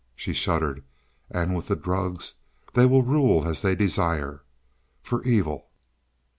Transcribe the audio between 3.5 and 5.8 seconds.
they desire for evil."